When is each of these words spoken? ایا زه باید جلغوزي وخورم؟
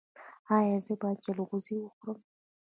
ایا 0.57 0.77
زه 0.85 0.93
باید 1.01 1.19
جلغوزي 1.25 1.75
وخورم؟ 1.79 2.19